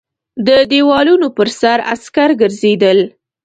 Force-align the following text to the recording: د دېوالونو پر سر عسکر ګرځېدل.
د 0.47 0.49
دېوالونو 0.71 1.27
پر 1.37 1.47
سر 1.59 1.79
عسکر 1.93 2.29
ګرځېدل. 2.41 2.99